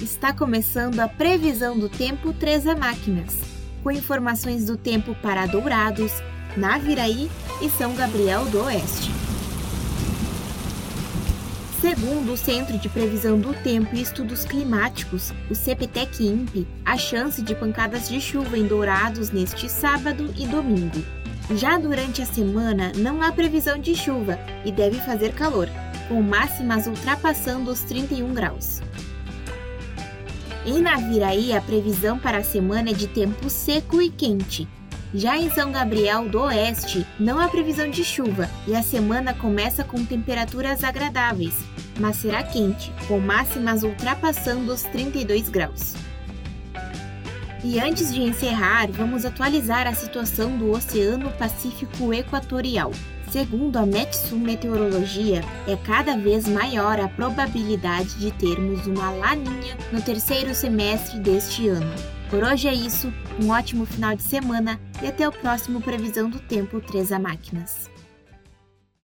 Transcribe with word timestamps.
está 0.00 0.32
começando 0.32 1.00
a 1.00 1.08
previsão 1.08 1.78
do 1.78 1.88
tempo 1.88 2.32
3 2.32 2.68
a 2.68 2.74
máquinas, 2.74 3.36
com 3.82 3.90
informações 3.90 4.66
do 4.66 4.76
tempo 4.76 5.14
para 5.16 5.44
Dourados, 5.46 6.12
Naviraí 6.56 7.30
e 7.60 7.68
São 7.68 7.94
Gabriel 7.94 8.46
do 8.46 8.62
Oeste. 8.62 9.10
Segundo 11.80 12.32
o 12.32 12.36
Centro 12.36 12.78
de 12.78 12.88
Previsão 12.88 13.38
do 13.38 13.54
Tempo 13.62 13.94
e 13.94 14.02
Estudos 14.02 14.44
Climáticos, 14.44 15.32
o 15.50 15.54
CPTEC-INPE, 15.54 16.68
a 16.84 16.98
chance 16.98 17.40
de 17.40 17.54
pancadas 17.54 18.08
de 18.08 18.20
chuva 18.20 18.58
em 18.58 18.66
Dourados 18.66 19.30
neste 19.30 19.68
sábado 19.68 20.32
e 20.36 20.46
domingo. 20.46 21.02
Já 21.56 21.78
durante 21.78 22.20
a 22.20 22.26
semana, 22.26 22.92
não 22.96 23.22
há 23.22 23.32
previsão 23.32 23.78
de 23.78 23.94
chuva 23.94 24.38
e 24.64 24.70
deve 24.70 25.00
fazer 25.00 25.32
calor, 25.32 25.68
com 26.06 26.22
máximas 26.22 26.86
ultrapassando 26.86 27.70
os 27.70 27.80
31 27.80 28.34
graus. 28.34 28.82
Em 30.66 30.82
Naviraí, 30.82 31.54
a 31.54 31.60
previsão 31.60 32.18
para 32.18 32.38
a 32.38 32.44
semana 32.44 32.90
é 32.90 32.92
de 32.92 33.06
tempo 33.06 33.48
seco 33.48 34.02
e 34.02 34.10
quente. 34.10 34.68
Já 35.14 35.38
em 35.38 35.50
São 35.50 35.72
Gabriel 35.72 36.28
do 36.28 36.42
Oeste, 36.42 37.06
não 37.18 37.40
há 37.40 37.48
previsão 37.48 37.90
de 37.90 38.04
chuva 38.04 38.48
e 38.68 38.76
a 38.76 38.82
semana 38.82 39.32
começa 39.32 39.82
com 39.82 40.04
temperaturas 40.04 40.84
agradáveis, 40.84 41.54
mas 41.98 42.16
será 42.16 42.42
quente, 42.42 42.92
com 43.08 43.18
máximas 43.18 43.82
ultrapassando 43.82 44.72
os 44.72 44.82
32 44.82 45.48
graus. 45.48 45.94
E 47.62 47.78
antes 47.78 48.12
de 48.12 48.22
encerrar, 48.22 48.90
vamos 48.90 49.26
atualizar 49.26 49.86
a 49.86 49.92
situação 49.92 50.56
do 50.56 50.70
Oceano 50.70 51.30
Pacífico 51.32 52.12
Equatorial. 52.12 52.90
Segundo 53.30 53.76
a 53.76 53.84
Metsu 53.84 54.34
Meteorologia, 54.34 55.42
é 55.68 55.76
cada 55.76 56.16
vez 56.16 56.48
maior 56.48 56.98
a 56.98 57.06
probabilidade 57.06 58.18
de 58.18 58.30
termos 58.32 58.86
uma 58.86 59.10
laninha 59.10 59.76
no 59.92 60.00
terceiro 60.00 60.54
semestre 60.54 61.20
deste 61.20 61.68
ano. 61.68 61.94
Por 62.30 62.42
hoje 62.42 62.66
é 62.66 62.74
isso, 62.74 63.12
um 63.40 63.50
ótimo 63.50 63.84
final 63.84 64.16
de 64.16 64.22
semana 64.22 64.80
e 65.02 65.06
até 65.06 65.28
o 65.28 65.32
próximo 65.32 65.82
Previsão 65.82 66.30
do 66.30 66.40
Tempo 66.40 66.80
3 66.80 67.12
a 67.12 67.18
Máquinas. 67.18 67.90